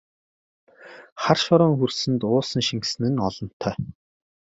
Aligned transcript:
Хар 1.23 1.39
шороон 1.45 1.73
хөрсөнд 1.79 2.21
уусан 2.29 2.61
шингэсэн 2.67 3.03
нь 3.11 3.21
олонтой! 3.27 3.75